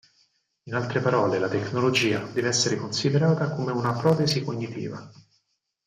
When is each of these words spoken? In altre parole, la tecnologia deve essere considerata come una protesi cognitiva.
In 0.63 0.73
altre 0.73 0.99
parole, 0.99 1.37
la 1.37 1.47
tecnologia 1.47 2.23
deve 2.25 2.47
essere 2.47 2.75
considerata 2.75 3.51
come 3.53 3.71
una 3.71 3.93
protesi 3.93 4.43
cognitiva. 4.43 5.07